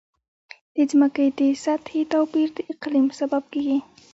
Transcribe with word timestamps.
د 0.75 0.77
ځمکې 0.91 1.25
د 1.39 1.41
سطحې 1.63 2.01
توپیر 2.11 2.47
د 2.57 2.59
اقلیم 2.71 3.07
سبب 3.19 3.43
کېږي. 3.53 3.77